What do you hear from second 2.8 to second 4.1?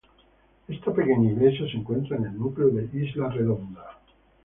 Isla Redonda.